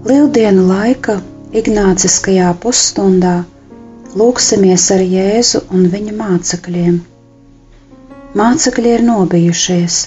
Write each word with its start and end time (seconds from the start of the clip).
Lieldienu 0.00 0.62
laika 0.64 1.18
Ignāciskajā 1.60 2.46
pusstundā 2.62 3.32
lūksimies 4.20 4.86
ar 4.94 5.02
Jēzu 5.04 5.60
un 5.76 5.82
viņa 5.92 6.14
mācekļiem. 6.20 6.94
Mācekļi 8.40 8.94
ir 8.96 9.04
nobijušies, 9.08 9.98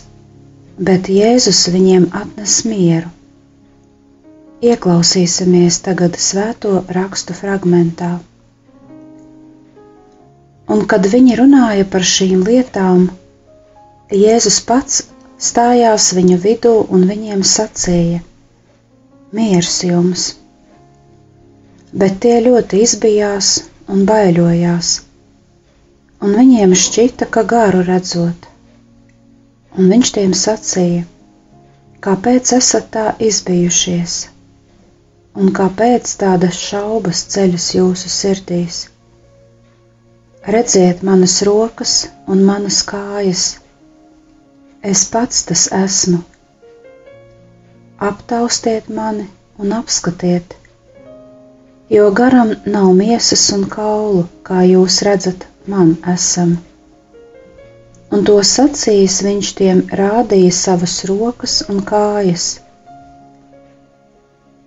bet 0.90 1.12
Jēzus 1.18 1.62
viņiem 1.76 2.10
atnes 2.22 2.56
mieru. 2.72 3.14
Ieklausīsimies 4.66 5.80
tagad 5.86 6.18
svēto 6.26 6.74
rakstu 6.98 7.38
fragmentā. 7.44 8.12
Un 10.74 10.86
kad 10.90 11.06
viņi 11.16 11.38
runāja 11.44 11.86
par 11.96 12.10
šīm 12.16 12.42
lietām, 12.50 13.12
Jēzus 14.26 14.62
pats 14.74 15.04
stājās 15.38 16.14
viņu 16.18 16.42
vidū 16.50 16.78
un 16.90 17.10
viņiem 17.14 17.46
sacīja: 17.56 18.24
Miers 19.34 19.80
jums! 19.82 20.24
Bet 22.02 22.20
tie 22.22 22.34
ļoti 22.46 22.82
izbijās 22.86 23.48
un 23.94 24.04
baidījās, 24.10 24.90
un 26.28 26.36
viņiem 26.40 26.76
šķita, 26.82 27.28
ka 27.38 27.42
garu 27.54 27.80
redzot. 27.88 28.46
Un 29.74 29.90
viņš 29.94 30.12
tiem 30.18 30.36
sacīja: 30.42 31.08
Kāpēc 32.08 32.52
esat 32.60 32.92
tā 32.94 33.06
izbijušies, 33.30 34.18
un 35.42 35.50
kāpēc 35.62 36.14
tādas 36.26 36.60
šaubas 36.68 37.24
ceļas 37.34 37.66
jūsu 37.80 38.12
sirdīs? 38.18 38.84
Redziet 40.58 41.02
manas 41.10 41.40
rokas 41.50 41.96
un 42.30 42.46
manas 42.52 42.84
kājas, 42.94 43.48
es 44.94 45.08
pats 45.18 45.42
tas 45.50 45.66
esmu 45.82 46.22
aptaustiet 48.10 48.90
mani 49.00 49.26
un 49.60 49.74
apskatiet, 49.78 50.56
jo 51.96 52.10
garam 52.20 52.54
nav 52.76 52.90
miesas 53.00 53.44
un 53.56 53.66
kaulu, 53.76 54.24
kā 54.50 54.64
jūs 54.68 55.02
redzat, 55.08 55.46
man 55.74 55.96
esam. 56.14 56.56
Un 58.14 58.26
to 58.30 58.36
sacījis 58.50 59.22
viņš 59.26 59.52
tiem 59.60 59.80
rādīja 60.00 60.56
savas 60.58 60.98
rokas 61.10 61.56
un 61.74 61.80
kājas. 61.92 62.48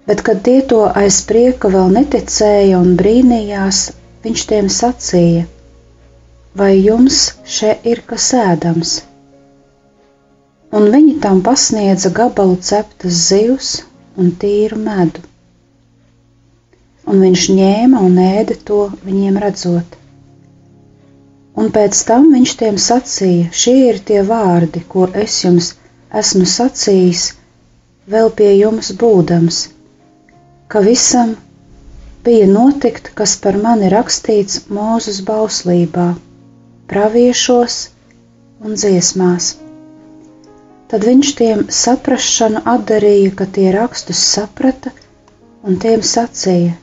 Bet, 0.07 0.23
kad 0.27 0.43
tie 0.47 0.61
to 0.71 0.81
aiz 1.03 1.21
prieka 1.29 1.71
vēl 1.75 1.93
neticēja 1.99 2.79
un 2.79 2.95
brīnījās, 3.01 3.83
viņš 4.27 4.47
tiem 4.53 4.71
sacīja: 4.79 5.45
Vai 6.57 6.73
jums 6.79 7.21
šeit 7.59 7.87
ir 7.93 8.03
kas 8.11 8.31
ēdams? 8.39 8.97
Un 10.75 10.89
viņi 10.95 11.15
tam 11.25 11.41
pasniedza 11.47 12.11
gabalu 12.19 12.57
ceptas 12.69 13.21
zivs 13.29 13.69
un 14.23 14.33
tīru 14.45 14.79
medu. 14.87 15.23
Un 17.07 17.21
viņš 17.23 17.45
ņēma 17.59 18.01
un 18.09 18.17
ēda 18.23 18.57
to 18.71 18.81
viņiem 19.07 19.39
redzot. 19.45 19.95
Un 21.57 21.71
pēc 21.77 22.01
tam 22.09 22.27
viņš 22.35 22.55
tiem 22.63 22.79
sacīja: 22.87 23.49
Šie 23.63 23.77
ir 23.91 24.01
tie 24.11 24.23
vārdi, 24.31 24.83
ko 24.95 25.07
es 25.25 25.37
jums 25.45 25.71
esmu 26.23 26.45
sacījis, 26.55 27.23
vēl 28.15 28.33
pie 28.41 28.51
jums 28.59 28.91
būdams, 29.03 29.61
ka 30.73 30.83
visam 30.89 31.37
bija 32.27 32.47
notikt, 32.51 33.13
kas 33.21 33.37
par 33.45 33.57
mani 33.63 33.89
rakstīts 33.95 34.61
mūzes 34.79 35.23
bauslībā, 35.31 36.09
praviešos 36.93 37.79
un 38.67 38.75
dziesmās. 38.83 39.55
Tad 40.91 41.03
viņš 41.03 41.31
tiem 41.39 41.63
saprašanu 41.77 42.61
atdarīja, 42.73 43.31
ka 43.39 43.47
tie 43.55 43.71
rakstus 43.75 44.21
saprata 44.35 44.93
un 45.67 45.79
tiem 45.83 46.05
sacīja: 46.11 46.77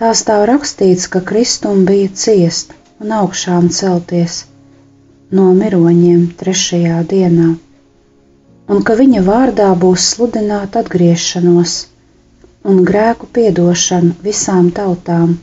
Tā 0.00 0.10
stāv 0.20 0.44
rakstīts, 0.50 1.06
ka 1.14 1.22
Kristum 1.30 1.86
bija 1.88 2.10
ciest 2.24 2.74
un 3.00 3.14
augšām 3.20 3.70
celties 3.78 4.36
no 5.38 5.46
miroņiem 5.62 6.28
trešajā 6.42 7.00
dienā, 7.14 7.48
un 8.74 8.84
ka 8.90 8.98
viņa 9.00 9.24
vārdā 9.30 9.70
būs 9.86 10.10
sludināta 10.12 10.84
atgriešanos 10.84 11.78
un 12.70 12.84
grēku 12.92 13.32
piedošanu 13.38 14.14
visām 14.28 14.72
tautām, 14.82 15.36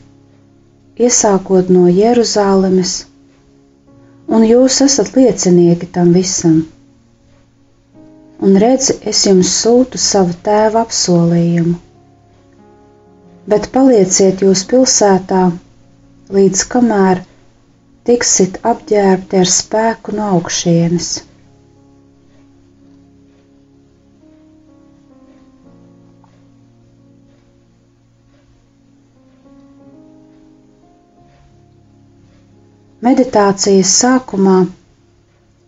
iesākot 1.01 1.73
no 1.73 1.89
Jeruzālemes, 1.99 2.95
un 4.29 4.49
jūs 4.53 4.81
esat 4.85 5.15
liecinieki 5.17 5.95
tam 5.97 6.13
visam 6.21 6.65
un 8.45 8.57
redzi, 8.61 8.93
es 9.09 9.23
jums 9.25 9.51
sūtu 9.63 9.97
savu 10.01 10.35
tēva 10.47 10.83
apsolījumu. 10.85 11.77
Bet 13.53 13.69
palieciet 13.73 14.43
jūs 14.43 14.61
pilsētā, 14.69 15.39
līdz 16.37 16.63
kamēr 16.73 17.21
tiksit 18.09 18.59
apģērbti 18.73 19.39
ar 19.41 19.49
spēku 19.53 20.13
no 20.19 20.27
augšienes. 20.37 21.09
Meditācijas 33.07 33.91
sākumā 34.03 34.57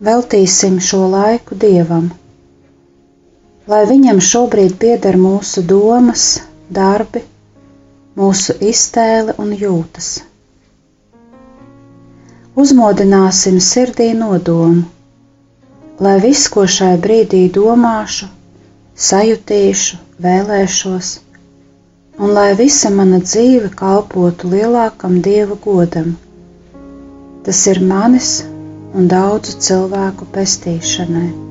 veltīsim 0.07 0.79
šo 0.89 1.05
laiku 1.13 1.55
dievam 1.63 2.09
lai 3.69 3.83
viņam 3.89 4.19
šobrīd 4.25 4.77
pieder 4.81 5.17
mūsu 5.23 5.61
domas, 5.71 6.21
darbi, 6.77 7.21
mūsu 8.17 8.55
iztēle 8.69 9.35
un 9.43 9.51
jūtas. 9.63 10.07
Uzmodināsim 12.63 13.59
sirdī 13.65 14.07
nodomu, 14.21 14.81
lai 16.07 16.15
viss, 16.23 16.47
ko 16.55 16.65
šai 16.77 16.95
brīdī 17.03 17.43
domāšu, 17.59 18.27
sajutīšu, 19.09 19.99
vēlēšos, 20.25 21.11
un 22.19 22.33
lai 22.39 22.47
visa 22.63 22.91
mana 22.95 23.21
dzīve 23.27 23.69
kalpotu 23.83 24.49
lielākam 24.55 25.21
dieva 25.29 25.59
godam. 25.67 26.15
Tas 27.45 27.61
ir 27.71 27.83
manis 27.93 28.33
un 28.97 29.07
daudzu 29.13 29.55
cilvēku 29.69 30.27
pestīšanai. 30.35 31.48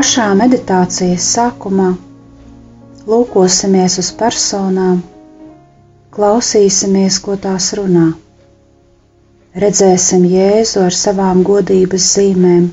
Pašā 0.00 0.26
meditācijas 0.40 1.24
sākumā 1.36 1.86
lūkosimies 3.08 3.96
uz 4.02 4.06
personām, 4.20 5.02
klausīsimies, 6.16 7.18
ko 7.26 7.34
tās 7.46 7.66
runā. 7.78 8.04
Redzēsim 9.64 10.24
Jēzu 10.30 10.80
ar 10.86 10.96
savām 11.00 11.42
godības 11.50 12.06
zīmēm. 12.14 12.64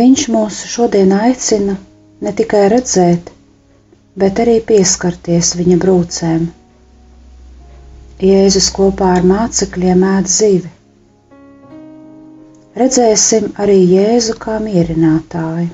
Viņš 0.00 0.26
mūs 0.36 0.60
šodien 0.74 1.16
aicina 1.22 1.78
ne 2.28 2.34
tikai 2.42 2.62
redzēt, 2.74 3.32
bet 4.24 4.44
arī 4.44 4.58
pieskarties 4.72 5.54
viņa 5.62 5.80
brūcēm. 5.86 6.44
Jēzus 8.34 8.68
kopā 8.80 9.14
ar 9.16 9.30
mācekļiem 9.34 10.06
ēd 10.12 10.32
zivi 10.36 10.76
redzēsim 12.80 13.50
arī 13.64 13.78
Jēzu 13.94 14.36
kā 14.44 14.58
mierinātāju. 14.66 15.68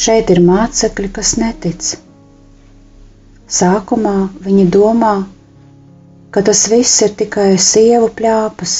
Šeit 0.00 0.30
ir 0.32 0.38
mācekļi, 0.48 1.08
kas 1.16 1.34
netic. 1.40 1.88
Sākumā 3.60 4.14
viņi 4.46 4.64
domā, 4.76 5.14
ka 6.34 6.42
tas 6.46 6.62
viss 6.72 6.94
ir 7.06 7.12
tikai 7.22 7.48
sievu 7.70 8.08
plāpas. 8.20 8.74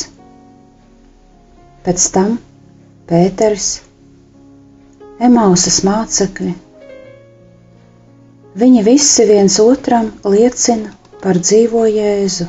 Pēc 1.84 2.06
tam 2.16 2.36
Pēters, 3.10 3.66
Emausas 5.28 5.80
mācekļi. 5.88 6.52
Viņi 8.62 8.84
visi 8.86 9.26
viens 9.32 9.58
otram 9.64 10.12
liecina 10.36 10.94
par 11.24 11.40
dzīvo 11.42 11.82
Jēzu. 11.90 12.46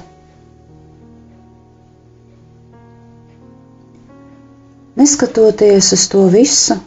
Neskatoties 5.01 5.91
uz 5.97 6.05
to 6.13 6.23
visu, 6.37 6.77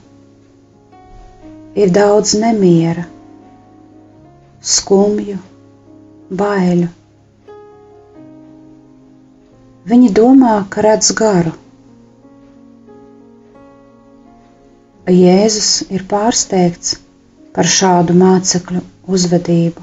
ir 1.75 1.91
daudz 1.91 2.35
nemiera, 2.39 3.05
skumju, 4.75 5.39
baiļu. 6.43 6.91
Viņi 9.91 10.11
domā, 10.17 10.55
ka 10.71 10.85
redz 10.87 11.11
garu. 11.19 11.53
Jēzus 15.15 15.73
ir 15.93 16.07
pārsteigts 16.09 16.95
par 17.57 17.69
šādu 17.69 18.15
mācekļu 18.23 18.81
uzvedību. 19.17 19.83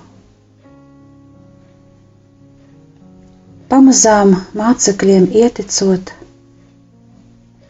Pamazām 3.72 4.34
mācekļiem 4.58 5.30
ieticot, 5.44 6.10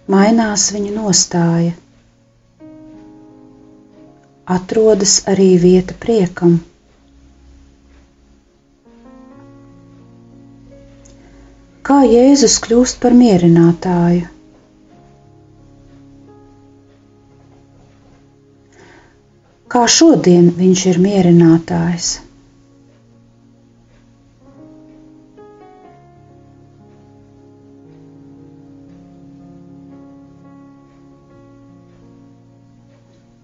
mainās 0.09 0.69
viņu 0.77 0.95
nostāja 0.95 1.75
atrodas 4.55 5.15
arī 5.33 5.49
vieta 5.63 5.95
priekam. 6.05 6.59
Kā 11.91 11.99
Jēzus 12.07 12.55
kļūst 12.65 12.99
par 13.03 13.15
mierinātāju? 13.21 14.27
Kā 19.71 19.85
šodien 19.97 20.51
viņš 20.59 20.85
ir 20.91 20.99
mierinātājs? 21.07 22.11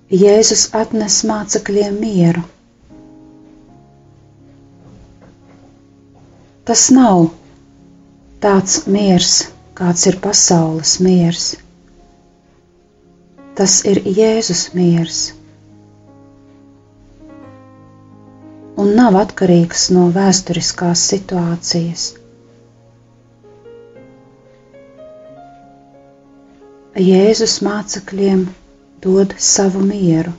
Jēzus 0.08 0.70
atnes 0.72 1.16
mācekļiem 1.28 1.96
mieru. 2.00 2.42
Tas 6.64 6.84
nav 6.96 7.26
tāds 8.46 8.76
miers, 8.88 9.32
kāds 9.76 10.06
ir 10.08 10.16
pasaules 10.24 10.94
miers. 11.04 11.48
Tas 13.60 13.76
ir 13.92 14.00
Jēzus 14.20 14.62
miers. 14.78 15.18
Un 18.80 18.94
nav 18.96 19.18
atkarīgs 19.24 19.90
no 19.92 20.06
vēsturiskās 20.16 21.04
situācijas. 21.12 22.06
Jēzus 26.96 27.58
mācekļiem 27.68 28.48
dod 29.06 29.34
savu 29.38 29.82
mieru. 29.86 30.34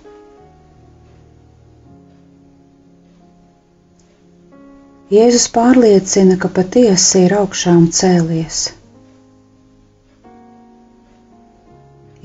Jēzus 5.08 5.46
pārliecina, 5.56 6.36
ka 6.40 6.50
patiesi 6.58 7.22
ir 7.24 7.34
augšām 7.38 7.86
cēlies. 7.98 8.58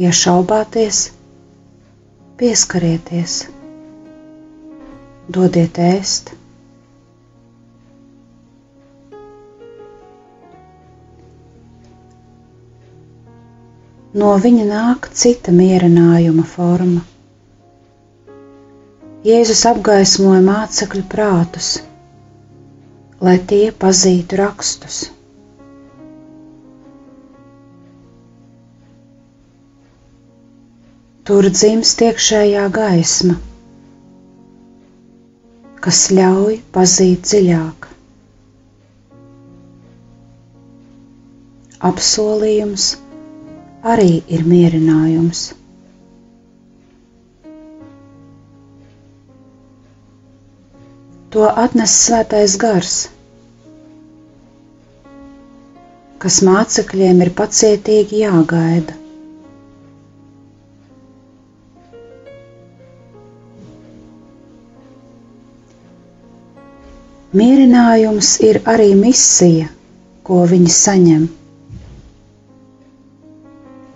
Ja 0.03 0.11
šaubāties, 0.19 0.99
pieskarieties, 2.41 3.37
dodiet 5.37 5.79
ēst. 5.85 6.33
No 14.21 14.33
viņa 14.45 14.65
nāk 14.69 15.07
cita 15.19 15.51
mierinājuma 15.55 16.43
forma. 16.49 17.01
Jēzus 19.25 19.63
apgaismoja 19.69 20.41
mācekļu 20.45 21.01
prātus, 21.13 21.69
lai 23.23 23.37
tie 23.51 23.65
pazītu 23.83 24.37
rakstus. 24.41 24.97
Tur 31.23 31.47
dzimst 31.55 32.03
iekšējā 32.03 32.65
gaisma, 32.75 33.37
kas 35.85 36.01
ļauj 36.19 36.57
pazīt 36.75 37.23
dziļāk. 37.31 37.87
Apsolījums 41.91 42.89
arī 43.91 44.11
ir 44.35 44.43
mierinājums. 44.47 45.39
To 51.33 51.47
atnes 51.63 51.93
svētais 52.05 52.53
gars, 52.61 52.93
kas 56.23 56.37
mācekļiem 56.47 57.23
ir 57.25 57.31
pacietīgi 57.39 58.21
jāgaida. 58.23 58.99
Mierinājums 67.33 68.35
ir 68.45 68.61
arī 68.75 68.91
misija, 69.03 69.65
ko 70.29 70.43
viņi 70.53 70.69
saņem 70.79 71.23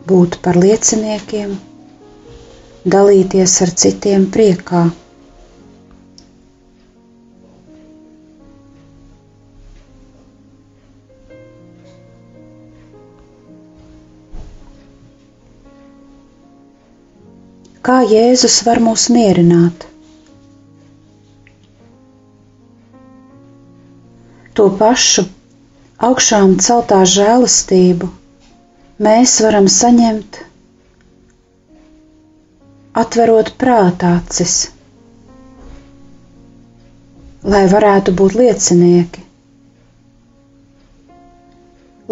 būt 0.10 0.36
par 0.46 0.58
lieciniekiem, 0.64 1.54
dalīties 2.96 3.54
ar 3.66 3.72
citiem 3.84 4.26
priekā. 4.36 4.82
Kā 17.88 17.98
Jēzus 18.12 18.56
var 18.68 18.82
mūs 18.86 19.08
mierināt? 19.16 19.86
To 24.60 24.66
pašu 24.82 25.24
augšām 26.08 26.58
celtā 26.68 26.98
žēlastību 27.18 28.10
mēs 29.06 29.34
varam 29.46 29.68
saņemt, 29.70 30.38
atverot 33.02 33.52
prātācis, 33.62 34.54
lai 37.54 37.64
varētu 37.74 38.16
būt 38.22 38.38
liecinieki, 38.42 39.24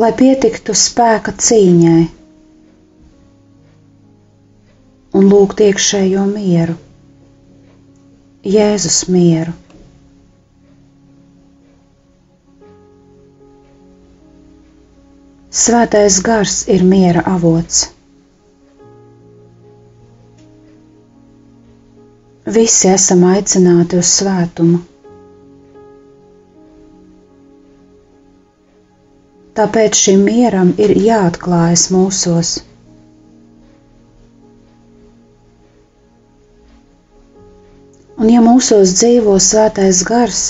lai 0.03 0.11
pietiktu 0.21 0.75
spēka 0.85 1.33
cīņai 1.47 2.03
un 5.15 5.29
lūgt 5.33 5.65
iekšējo 5.69 6.27
mieru, 6.35 6.77
Jēzus 8.45 9.07
mieru. 9.09 9.55
Svētais 15.55 16.15
gars 16.27 16.53
ir 16.75 16.81
miera 16.93 17.21
avots. 17.33 17.83
Visi 22.57 22.89
esam 22.93 23.23
aicināti 23.29 24.01
uz 24.01 24.09
svētumu. 24.17 24.81
Tāpēc 29.61 29.95
šim 30.03 30.25
mieram 30.27 30.73
ir 30.87 30.91
jāatklājas 31.05 31.85
mūsos. 31.95 32.51
Un 38.19 38.29
ja 38.33 38.43
mūsos 38.49 38.91
dzīvo 38.99 39.39
svētais 39.47 40.03
gars, 40.11 40.43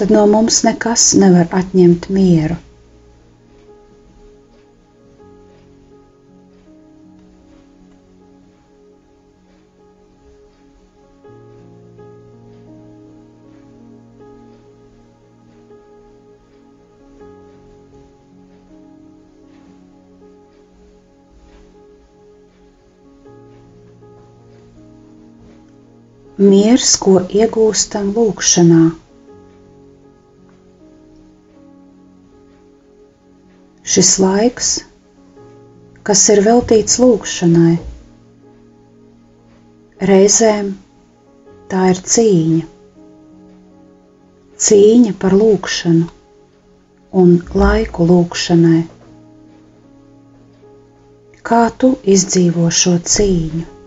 tad 0.00 0.10
no 0.16 0.24
mums 0.34 0.62
nekas 0.70 1.06
nevar 1.24 1.52
atņemt 1.62 2.10
mieru. 2.18 2.56
miers, 26.48 26.88
ko 27.04 27.12
iegūstam 27.36 28.10
lūgšanā. 28.16 28.80
Šis 33.82 34.10
laiks, 34.20 34.70
kas 36.04 36.22
ir 36.34 36.42
veltīts 36.44 36.98
lūgšanai, 37.00 37.76
reizēm 40.10 40.68
tā 41.72 41.86
ir 41.94 42.02
cīņa. 42.14 42.66
Cīņa 44.66 45.14
par 45.22 45.36
lūgšanu 45.40 46.06
un 47.22 47.32
laiku 47.64 48.06
lūgšanai. 48.12 48.82
Kā 51.50 51.62
tu 51.82 51.94
izdzīvo 52.16 52.68
šo 52.82 52.98
cīņu? 53.14 53.79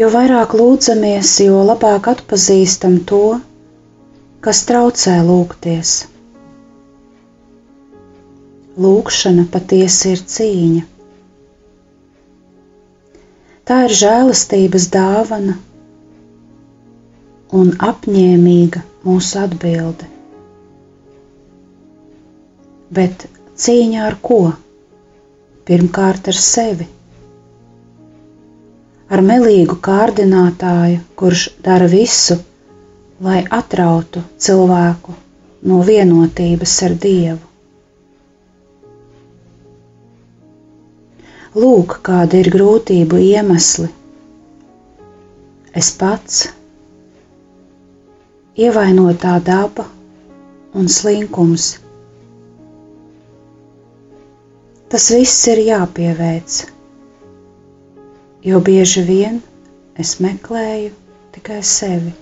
Jo 0.00 0.08
vairāk 0.12 0.54
lūdzamies, 0.56 1.30
jo 1.44 1.58
labāk 1.68 2.06
atpazīstam 2.14 2.94
to, 3.10 3.18
kas 4.46 4.60
traucē 4.68 5.16
lūgties. 5.26 5.90
Lūkšana 8.84 9.44
patiesi 9.56 10.14
ir 10.14 10.22
cīņa. 10.34 10.84
Tā 13.68 13.76
ir 13.88 13.94
žēlastības 13.98 14.86
dāvana 14.96 15.58
un 17.60 17.74
apņēmīga 17.90 18.80
mūsu 19.04 19.42
atbilde. 19.42 20.08
Bet 23.00 23.28
cīņa 23.66 24.08
ar 24.08 24.18
ko? 24.30 24.40
Pirmkārt 25.68 26.32
ar 26.32 26.40
sevi 26.48 26.88
ar 29.10 29.22
melīgu 29.26 29.76
kārdinātāju, 29.86 31.00
kurš 31.20 31.46
dara 31.66 31.88
visu, 31.92 32.36
lai 33.26 33.40
atrautu 33.58 34.22
cilvēku 34.46 35.14
no 35.70 35.80
vienotības 35.88 36.76
ar 36.88 36.94
Dievu. 37.06 37.48
Lūk, 41.62 41.98
kāda 42.08 42.38
ir 42.40 42.48
grūtību 42.54 43.18
iemesli. 43.26 43.88
Es 45.80 45.90
pats, 46.00 46.38
ievainotā 48.56 49.34
daba 49.44 49.84
un 50.76 50.88
slinkums. 50.88 51.66
Tas 54.92 55.08
viss 55.12 55.36
ir 55.52 55.60
jāpieveic 55.66 56.62
jo 58.44 58.58
bieži 58.66 59.02
vien 59.06 59.36
es 60.04 60.10
meklēju 60.24 60.90
tikai 61.34 61.58
sevi. 61.72 62.12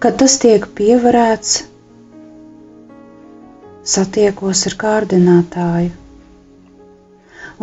Kad 0.00 0.16
tas 0.22 0.34
tiek 0.42 0.64
pievarēts, 0.80 1.52
satiekos 3.94 4.64
ar 4.70 4.76
kārdinātāju, 4.82 5.92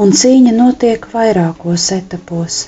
un 0.06 0.13
cīņa 0.22 0.53
notiek 0.60 1.08
vairākos 1.13 1.88
etapos. 1.98 2.60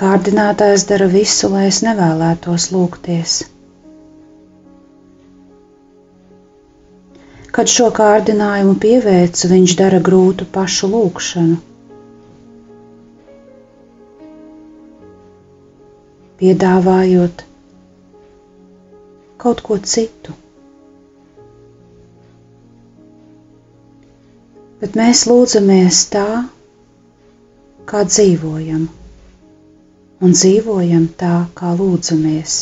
Kārdinātājs 0.00 0.86
dara 0.90 1.10
visu, 1.12 1.50
lai 1.54 1.66
es 1.68 1.82
nevēlētos 1.84 2.70
lūgties. 2.74 3.38
Kad 7.56 7.70
šo 7.72 7.88
kārdinājumu 7.98 8.76
pieveicu, 8.82 9.48
viņš 9.50 9.72
dara 9.80 9.98
grūtu 10.08 10.46
pašu 10.56 10.90
lūgšanu. 10.92 11.58
Piedāvājot 16.40 17.42
kaut 19.40 19.60
ko 19.66 19.76
citu. 19.94 20.36
Bet 24.80 24.96
mēs 25.00 25.26
lūdzamies 25.28 26.00
tā, 26.14 26.26
kā 27.92 28.00
dzīvojam, 28.08 28.84
un 30.24 30.36
dzīvojam 30.36 31.08
tā, 31.22 31.32
kā 31.60 31.72
lūdzamies. 31.80 32.60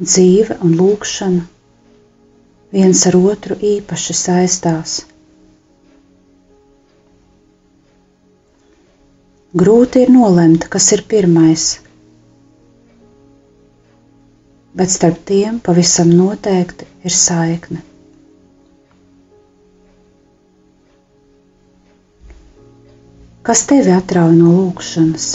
Dzīve 0.00 0.56
un 0.66 0.74
lūkšana 0.78 1.44
viens 2.76 3.02
ar 3.08 3.16
otru 3.16 3.56
īpaši 3.70 4.16
saistās. 4.20 4.96
Grūti 9.56 10.02
ir 10.04 10.10
nolemt, 10.12 10.66
kas 10.74 10.90
ir 10.92 11.02
pirmais, 11.08 11.66
bet 14.76 14.92
starp 14.92 15.22
tiem 15.30 15.62
pavisam 15.64 16.10
noteikti 16.18 16.88
ir 17.08 17.14
saikne. 17.16 17.80
Kas 23.46 23.62
tevi 23.70 23.94
atrauj 23.94 24.34
no 24.36 24.52
lūkšanas? 24.58 25.30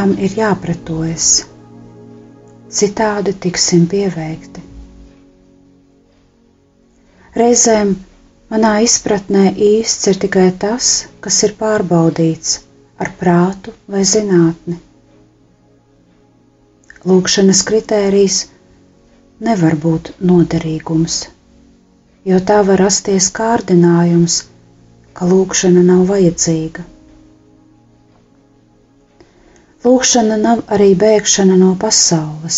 Tam 0.00 0.14
ir 0.24 0.32
jāpratojas, 0.32 1.24
citādi 2.72 3.32
tiksim 3.44 3.82
pieveikti. 3.92 4.62
Reizēm 7.36 7.90
manā 8.54 8.70
izpratnē 8.86 9.42
īsts 9.66 10.08
ir 10.12 10.20
tikai 10.22 10.46
tas, 10.62 10.86
kas 11.26 11.42
ir 11.48 11.52
pārbaudīts 11.58 12.54
ar 13.04 13.10
prātu 13.20 13.74
vai 13.96 14.00
zinātni. 14.12 14.78
Lūkšanas 17.12 17.60
kritērijs 17.72 18.38
nevar 19.50 19.76
būt 19.84 20.14
noderīgums, 20.32 21.18
jo 22.32 22.40
tā 22.52 22.62
var 22.70 22.80
rasties 22.86 23.28
kārdinājums, 23.42 24.40
ka 25.12 25.28
lūkšana 25.34 25.84
nav 25.92 26.06
vajadzīga. 26.14 26.88
Lūkšana 29.84 30.36
nav 30.40 30.58
arī 30.76 30.86
bēgšana 31.02 31.54
no 31.60 31.68
pasaules. 31.82 32.56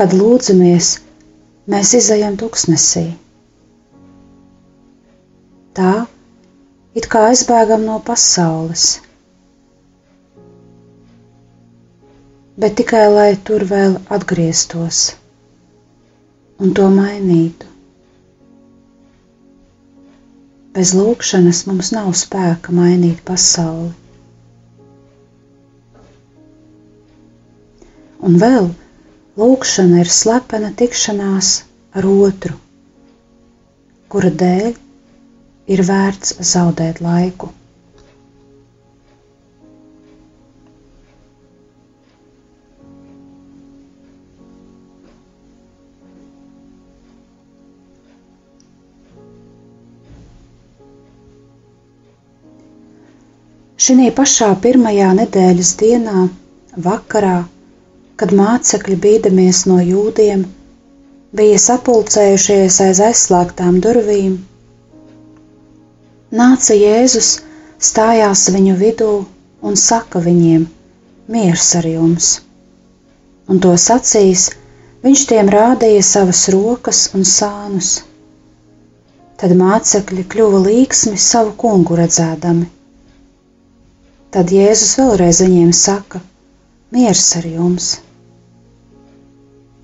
Kad 0.00 0.12
lūdzamies, 0.20 0.90
mēs 1.74 1.92
izējam 2.00 2.36
tuksnesī. 2.42 3.04
Tā 5.80 5.92
it 7.00 7.08
kā 7.14 7.22
aizbēgam 7.30 7.86
no 7.88 7.96
pasaules, 8.10 8.84
bet 12.64 12.76
tikai 12.82 13.02
lai 13.16 13.30
tur 13.48 13.64
vēl 13.72 13.96
atgrieztos 14.18 15.00
un 16.60 16.76
to 16.80 16.90
mainītu. 17.00 17.75
Bez 20.76 20.90
lūkšanas 20.96 21.60
mums 21.70 21.90
nav 21.96 22.08
spēka 22.22 22.72
mainīt 22.78 23.20
pasauli. 23.28 23.92
Un 28.26 28.36
vēl 28.42 28.68
lūkšana 29.42 30.02
ir 30.04 30.10
slepena 30.18 30.70
tikšanās 30.82 31.50
ar 32.00 32.08
otru, 32.12 32.56
kura 34.14 34.32
dēļ 34.44 34.68
ir 35.76 35.82
vērts 35.92 36.36
zaudēt 36.52 37.00
laiku. 37.08 37.50
Šī 53.86 54.06
pašā 54.18 54.46
pirmajā 54.62 55.08
nedēļas 55.16 55.68
dienā, 55.80 56.22
vakarā, 56.84 57.34
kad 58.18 58.32
mācekļi 58.38 58.96
bīdamies 59.04 59.60
no 59.70 59.76
jūdiem, 59.88 60.40
bija 61.40 61.60
sapulcējušies 61.64 62.80
aiz 62.86 63.02
aizslēgtām 63.08 63.78
durvīm, 63.84 64.34
nāca 66.40 66.80
Jēzus, 66.80 67.30
stājās 67.90 68.42
viņu 68.56 68.74
vidū 68.82 69.12
un 69.70 69.78
saka 69.86 70.24
viņiem: 70.26 70.66
Miers 71.36 71.70
ar 71.78 71.86
jums! 71.86 72.34
Un 73.46 73.62
to 73.62 73.76
sacīs, 73.86 74.48
viņš 75.06 75.26
tiem 75.30 75.52
rādīja 75.60 76.02
savas 76.12 76.48
rokas 76.56 77.06
un 77.14 77.28
sānus. 77.38 77.96
Tad 79.38 79.54
mācekļi 79.62 80.26
kļuva 80.34 80.64
līksmi 80.70 81.20
savu 81.30 81.54
kungu 81.62 82.00
redzēdami 82.02 82.72
Tad 84.36 84.50
Jēzus 84.52 84.90
vēlreiz 85.00 85.38
viņiem 85.40 85.70
saka: 85.76 86.18
Miers 86.92 87.20
ar 87.38 87.44
jums! 87.48 87.84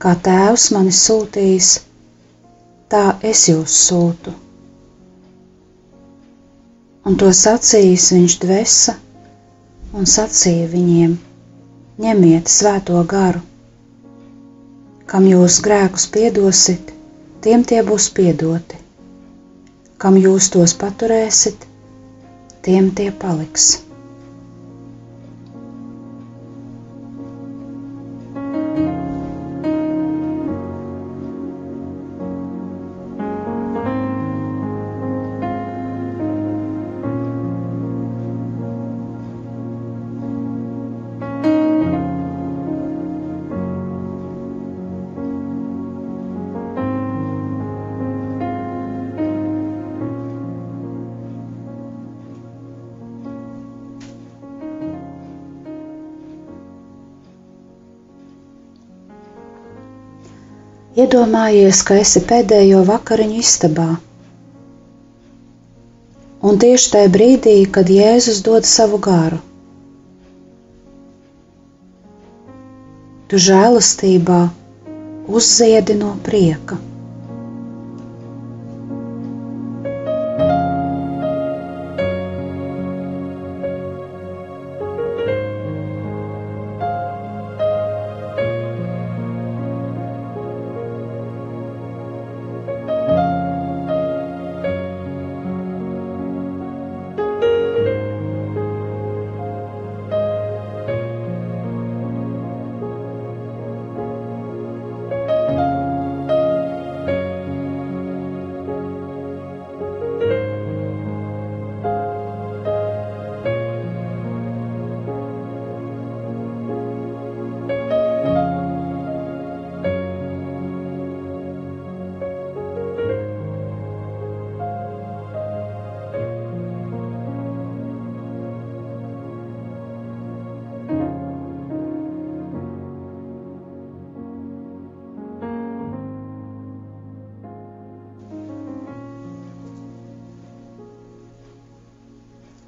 Kā 0.05 0.11
tēvs 0.27 0.67
mani 0.75 0.91
sūtījis, 0.97 1.69
tā 2.93 3.05
es 3.31 3.47
jūs 3.49 3.77
sūtu. 3.87 4.35
Un 7.09 7.17
to 7.23 7.31
sacījis 7.39 8.11
viņš 8.13 8.35
dvesa 8.43 8.95
un 9.97 10.11
sacīja 10.15 10.67
viņiem: 10.75 11.15
Ņemiet 12.05 12.53
svēto 12.53 13.01
garu, 13.15 13.41
kam 15.15 15.31
jūs 15.31 15.57
grēkus 15.69 16.05
piedosit, 16.19 16.93
tiem 17.49 17.65
tie 17.73 17.81
būs 17.89 18.11
piedoti, 18.21 18.83
kam 19.97 20.21
jūs 20.27 20.51
tos 20.59 20.77
paturēsit, 20.85 21.65
tiem 22.69 22.93
tie 23.01 23.09
paliks. 23.25 23.71
Iedomājies, 60.93 61.79
ka 61.89 61.97
esi 62.03 62.21
pēdējo 62.31 62.83
vakariņu 62.89 63.39
istabā. 63.41 63.87
Un 66.45 66.59
tieši 66.65 66.91
tajā 66.95 67.11
brīdī, 67.15 67.55
kad 67.77 67.89
Jēzus 67.95 68.43
dod 68.45 68.69
savu 68.69 68.99
garu, 69.07 69.39
tu 73.31 73.41
žēlastībā 73.47 74.41
uzziedi 75.41 75.97
no 76.03 76.13
prieka. 76.29 76.77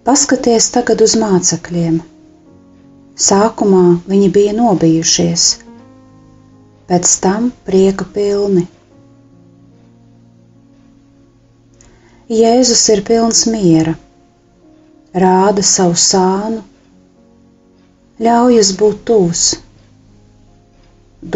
Paskaties 0.05 0.67
tagad 0.69 1.01
uz 1.01 1.15
mācekļiem. 1.17 1.95
Sākumā 3.27 3.85
viņi 4.11 4.27
bija 4.35 4.53
nobijušies, 4.57 5.45
pēc 6.91 7.13
tam 7.25 7.47
prieka 7.69 8.05
pilni. 8.17 8.67
Jēzus 12.29 12.83
ir 12.93 13.01
pilns 13.09 13.41
miera, 13.55 13.95
rāda 15.25 15.65
savu 15.71 15.97
sānu, 16.05 16.61
ļaujas 18.29 18.73
būt 18.83 18.99
tūs, 19.09 19.47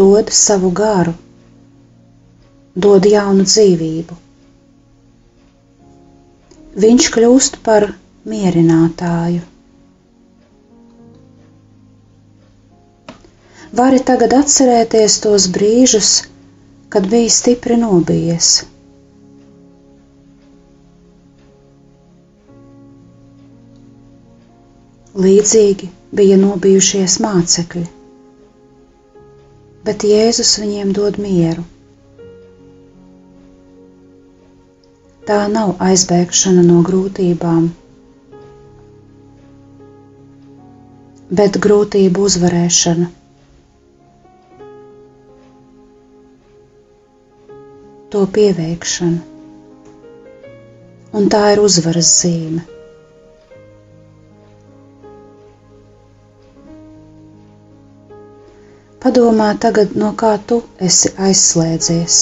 dod 0.03 0.35
savu 0.43 0.75
garu, 0.83 1.15
dod 2.89 3.09
jaunu 3.17 3.49
dzīvību. 3.49 4.21
viņš 6.85 7.09
kļūst 7.15 7.59
par 7.67 7.89
mierinātāju. 8.33 9.45
Vari 13.79 14.01
tagad 14.11 14.33
atcerēties 14.33 15.19
tos 15.25 15.47
brīžus, 15.55 16.11
kad 16.95 17.05
biji 17.13 17.29
stipri 17.35 17.77
nobijies. 17.81 18.53
Līdzīgi 25.19 25.89
bija 26.21 26.39
nobijušies 26.41 27.19
mācekļi, 27.25 27.85
bet 29.89 30.07
Jēzus 30.11 30.53
viņiem 30.63 30.95
dod 31.01 31.19
mieru. 31.25 31.65
Tā 35.29 35.43
nav 35.53 35.75
aizbēgšana 35.91 36.63
no 36.71 36.79
grūtībām, 36.89 37.69
bet 41.31 41.61
grūtību 41.69 42.29
uzvarēšana. 42.31 43.13
to 48.11 48.25
pieveikšanu. 48.33 49.21
Un 51.19 51.29
tā 51.33 51.41
ir 51.55 51.61
uzvaras 51.65 52.09
zīme. 52.23 52.65
Padomā 59.05 59.49
tagad, 59.63 59.93
no 60.03 60.11
kā 60.21 60.33
tu 60.51 60.59
esi 60.89 61.13
aizslēdzies. 61.29 62.19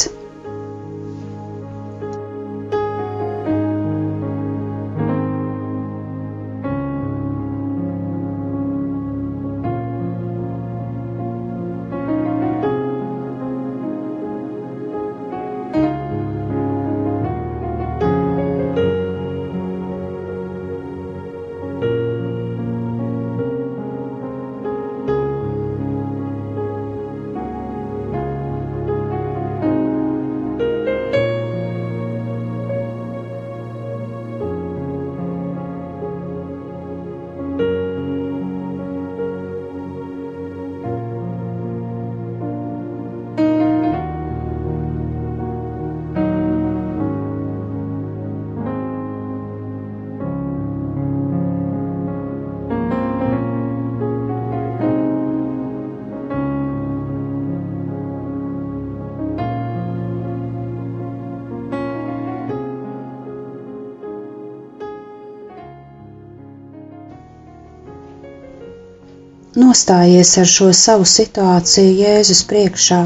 Nostājies 69.57 70.35
ar 70.42 70.49
šo 70.53 70.69
savu 70.77 71.07
situāciju 71.09 71.95
Jēzus 72.01 72.42
priekšā, 72.51 72.99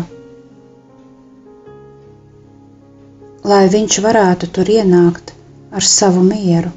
lai 3.52 3.64
viņš 3.74 3.98
varētu 4.06 4.50
tur 4.56 4.70
ienākt 4.76 5.34
ar 5.70 5.86
savu 5.86 6.24
mieru. 6.26 6.72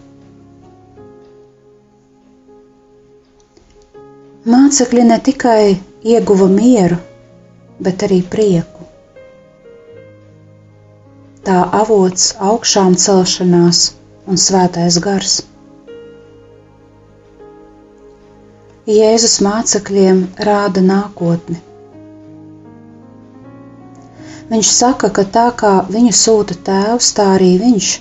Mācekļi 4.53 5.03
ne 5.09 5.17
tikai 5.23 5.63
ieguva 6.13 6.49
mieru, 6.51 6.99
bet 7.79 8.03
arī 8.07 8.19
prieku. 8.35 8.87
Tā 11.47 11.61
avots 11.79 12.29
augšām 12.51 12.99
celšanās 13.05 13.81
un 14.27 14.39
svētais 14.39 14.99
gars. 15.07 15.39
Jēzus 18.83 19.37
mācekļiem 19.39 20.17
rāda 20.43 20.81
nākotni. 20.83 21.55
Viņš 24.49 24.71
saka, 24.77 25.07
ka 25.07 25.23
tā 25.37 25.45
kā 25.61 25.71
viņu 25.87 26.11
sūta 26.19 26.57
tēvs, 26.67 27.13
tā 27.15 27.29
arī 27.37 27.53
viņš 27.61 27.93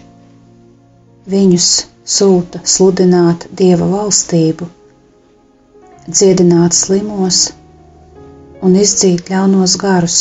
viņus 1.30 1.68
sūta 2.16 2.64
sludināt 2.66 3.46
dieva 3.62 3.86
valstību, 3.92 4.66
dziedināt 6.08 6.74
slimos 6.74 7.44
un 8.58 8.74
izdzīt 8.82 9.30
ļaunos 9.30 9.78
garus. 9.78 10.20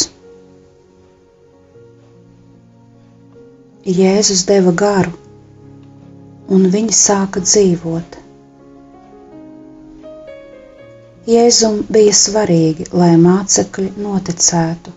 Jēzus 3.89 4.45
deva 4.45 4.77
garu, 4.85 5.17
un 6.53 6.69
viņi 6.69 6.93
sāka 6.93 7.41
dzīvot. 7.49 8.21
Jēzum 11.29 11.75
bija 11.95 12.13
svarīgi, 12.17 12.85
lai 12.99 13.11
mācekļi 13.23 13.89
noticētu 14.03 14.91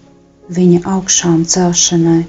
viņa 0.59 0.79
augšām 0.93 1.43
celšanai. 1.55 2.23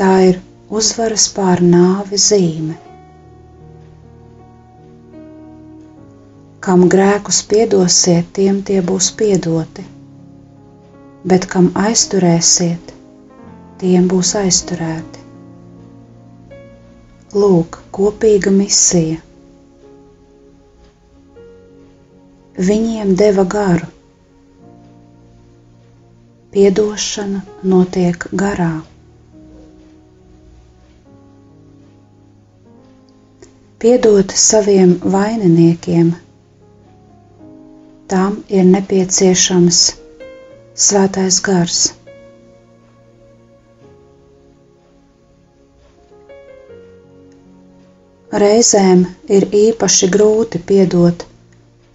Tā 0.00 0.10
ir 0.28 0.38
uzvaras 0.80 1.24
pār 1.38 1.62
nāvi 1.72 2.20
zīme. 2.26 2.76
Kam 6.68 6.86
grēkus 6.94 7.42
piedosiet, 7.54 8.30
tiem 8.38 8.62
tie 8.70 8.78
būs 8.92 9.10
piedoti, 9.22 9.82
bet 11.34 11.48
kam 11.56 11.72
aizturēsiet, 11.88 12.94
tiem 13.82 14.06
būs 14.14 14.36
aizturēti. 14.44 15.26
Lūk, 17.42 17.82
kopīga 17.98 18.54
misija 18.62 19.18
viņiem 22.58 23.14
deva 23.16 23.44
garu. 23.44 23.86
Piedošana 26.52 27.40
notiek 27.64 28.26
garā. 28.36 28.82
Piedot 33.82 34.30
saviem 34.36 34.92
vaininiekiem, 35.14 36.12
tam 38.06 38.36
ir 38.52 38.68
nepieciešams 38.68 39.80
svētais 40.76 41.40
gars. 41.48 41.80
Reizēm 48.32 49.06
ir 49.28 49.48
īpaši 49.64 50.08
grūti 50.14 50.60
piedot 50.68 51.26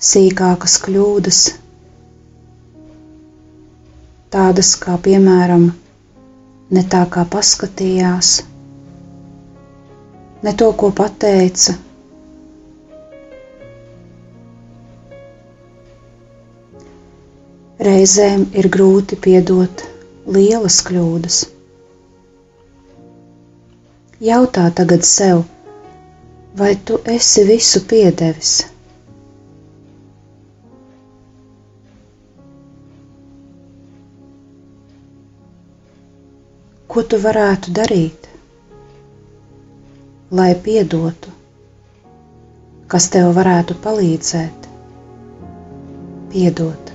sīkākas 0.06 0.76
kļūdas, 0.86 1.38
tādas 4.36 4.70
kā 4.84 4.98
piemēram 5.08 5.64
ne 6.78 6.84
tā 6.94 7.02
kā 7.16 7.24
paskatījās, 7.36 8.32
ne 10.46 10.54
to, 10.62 10.70
ko 10.84 10.92
pateica. 11.02 11.78
Reizēm 17.88 18.46
ir 18.58 18.70
grūti 18.74 19.18
piedot 19.28 19.86
lielas 20.38 20.80
kļūdas. 20.88 21.42
Jautā 24.30 24.70
tagad 24.78 25.06
sev, 25.06 25.44
vai 26.58 26.74
tu 26.90 26.98
esi 27.18 27.46
visu 27.50 27.84
piedevis? 27.90 28.56
Ko 36.98 37.04
tu 37.06 37.18
varētu 37.24 37.72
darīt, 37.78 38.24
lai 40.38 40.48
piedotu, 40.68 41.30
kas 42.94 43.06
tev 43.16 43.28
varētu 43.38 43.76
palīdzēt? 43.84 44.66
Piedot. 46.32 46.90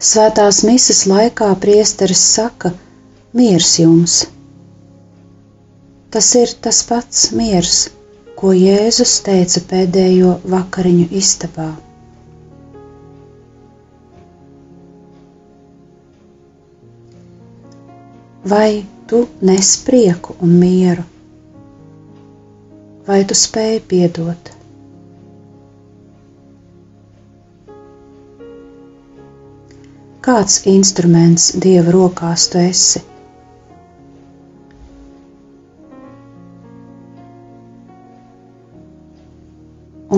Svētās 0.00 0.62
mises 0.64 1.02
laikā 1.04 1.46
priesteris 1.60 2.20
saka: 2.34 2.70
Miers 3.36 3.74
jums! 3.82 4.14
Tas 6.10 6.28
ir 6.40 6.54
tas 6.64 6.78
pats 6.88 7.26
miers, 7.36 7.74
ko 8.40 8.54
Jēzus 8.56 9.12
teica 9.26 9.60
pēdējo 9.72 10.30
vakariņu 10.54 11.04
istabā. 11.20 11.66
Vai 18.54 18.70
tu 19.12 19.20
nes 19.50 19.74
prieku 19.84 20.38
un 20.40 20.56
mieru? 20.62 21.04
Vai 23.10 23.20
tu 23.28 23.36
spēj 23.36 23.82
piedot? 23.92 24.54
Kāds 30.30 30.56
instruments 30.70 31.44
Dieva 31.62 31.90
rokās 31.94 32.42
tu 32.52 32.58
esi? 32.60 33.00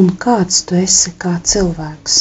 Un 0.00 0.10
kāds 0.26 0.58
tu 0.68 0.76
esi 0.82 1.14
kā 1.24 1.32
cilvēks? 1.54 2.18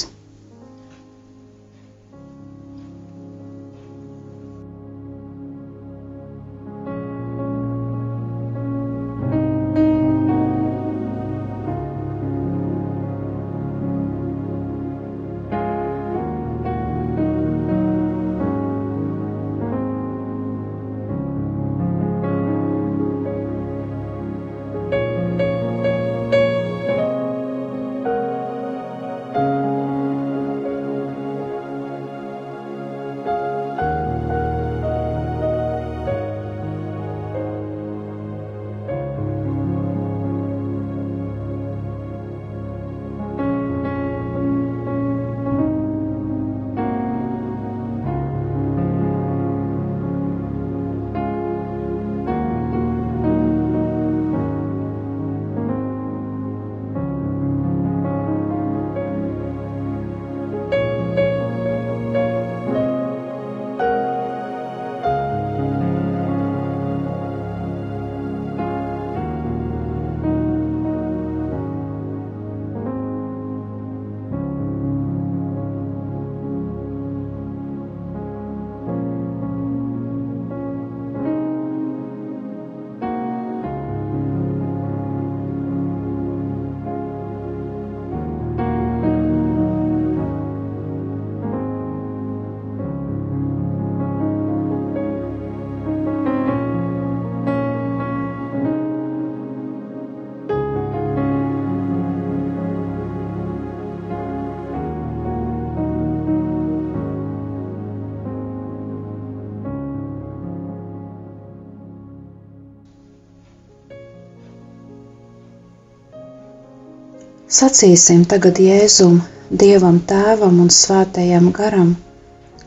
Sacīsim 117.62 118.22
tagad 118.26 118.58
Jēzum, 118.66 119.18
Dievam 119.64 119.98
Tēvam 120.12 120.56
un 120.64 120.70
Svētajam 120.76 121.50
Garam, 121.58 121.90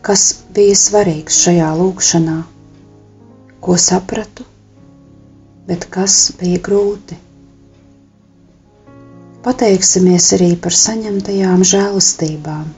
kas 0.09 0.23
bija 0.59 0.77
svarīgs 0.83 1.39
šajā 1.47 1.71
lūkšanā, 1.81 2.35
ko 3.67 3.75
sapratu, 3.87 4.47
bet 5.71 5.89
kas 5.97 6.19
bija 6.43 6.61
grūti. 6.69 7.19
Pateiksimies 9.49 10.31
arī 10.39 10.53
par 10.69 10.79
saņemtajām 10.85 11.67
žēlastībām. 11.75 12.71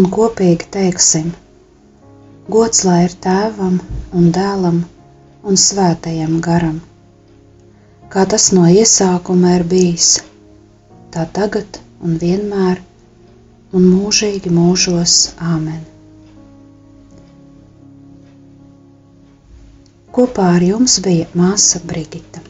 Un 0.00 0.06
kopīgi 0.16 0.66
teiksim: 0.74 1.26
Gods 2.54 2.84
lai 2.88 3.00
ir 3.06 3.14
tēvam 3.26 3.74
un 4.20 4.30
dēlam 4.36 4.78
un 5.50 5.58
svētajam 5.62 6.38
garam, 6.46 6.78
kā 8.14 8.24
tas 8.34 8.46
no 8.56 8.64
iesākuma 8.80 9.52
ir 9.58 9.66
bijis, 9.74 10.08
tā 11.16 11.26
tagad 11.38 11.80
un 12.00 12.16
vienmēr 12.24 12.80
un 13.76 13.88
mūžīgi 13.92 14.52
mūžos 14.60 15.16
Āmen. 15.52 15.82
Kopā 20.16 20.48
ar 20.56 20.64
jums 20.72 20.96
bija 21.04 21.28
māsa 21.38 21.82
Brigita. 21.92 22.49